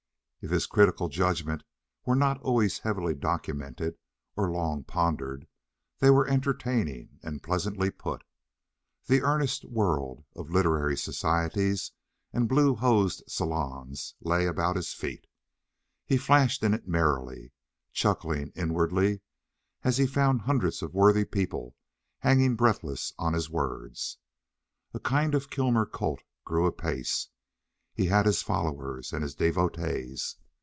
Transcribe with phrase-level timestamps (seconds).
[0.43, 1.63] If his critical judgments
[2.03, 3.95] were not always heavily documented
[4.35, 5.45] or long pondered,
[5.99, 8.23] they were entertaining and pleasantly put.
[9.05, 11.91] The earnest world of literary societies
[12.33, 15.27] and blue hosed salons lay about his feet;
[16.07, 17.51] he flashed in it merrily,
[17.93, 19.21] chuckling inwardly
[19.83, 21.75] as he found hundreds of worthy people
[22.17, 24.17] hanging breathless on his words.
[24.91, 27.27] A kind of Kilmer cult grew apace;
[27.93, 30.37] he had his followers and his devotees.